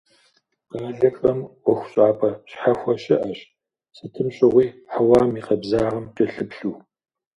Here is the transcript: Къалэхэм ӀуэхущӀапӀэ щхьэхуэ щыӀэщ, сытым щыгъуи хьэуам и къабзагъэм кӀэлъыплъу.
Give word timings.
Къалэхэм 0.71 1.39
ӀуэхущӀапӀэ 1.63 2.29
щхьэхуэ 2.49 2.93
щыӀэщ, 3.03 3.39
сытым 3.95 4.27
щыгъуи 4.35 4.67
хьэуам 4.91 5.31
и 5.39 5.41
къабзагъэм 5.45 6.05
кӀэлъыплъу. 6.15 6.75